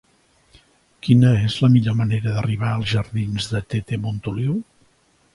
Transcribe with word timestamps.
Quina 1.07 1.33
és 1.49 1.57
la 1.63 1.67
millor 1.73 1.97
manera 1.99 2.33
d'arribar 2.37 2.71
als 2.77 2.93
jardins 2.93 3.49
de 3.51 3.61
Tete 3.75 4.01
Montoliu? 4.07 4.57